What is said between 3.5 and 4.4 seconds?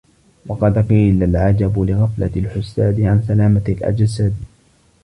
الْأَجْسَادِ